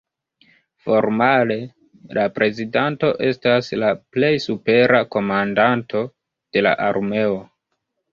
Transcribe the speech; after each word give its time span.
Formale 0.85 1.57
la 2.17 2.23
prezidanto 2.37 3.09
estas 3.27 3.69
la 3.83 3.91
plej 4.15 4.31
supera 4.47 5.03
komandanto 5.17 6.03
de 6.57 6.65
la 6.69 6.73
armeo. 6.87 7.37